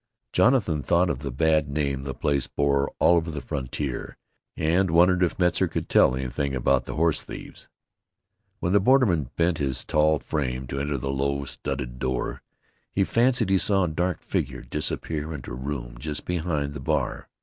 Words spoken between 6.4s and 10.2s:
about the horse thieves. When the borderman bent his tall